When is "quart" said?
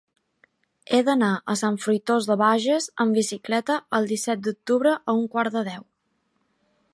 5.37-5.59